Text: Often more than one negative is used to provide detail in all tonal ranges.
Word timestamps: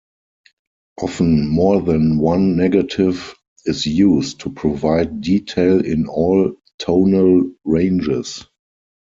Often 0.99 1.47
more 1.47 1.79
than 1.79 2.17
one 2.17 2.57
negative 2.57 3.35
is 3.65 3.85
used 3.85 4.39
to 4.39 4.49
provide 4.49 5.21
detail 5.21 5.85
in 5.85 6.07
all 6.07 6.55
tonal 6.79 7.51
ranges. 7.65 8.43